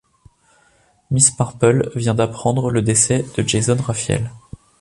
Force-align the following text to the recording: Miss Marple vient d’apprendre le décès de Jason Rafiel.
Miss 1.11 1.37
Marple 1.37 1.91
vient 1.93 2.15
d’apprendre 2.15 2.71
le 2.71 2.81
décès 2.81 3.23
de 3.37 3.47
Jason 3.47 3.75
Rafiel. 3.79 4.31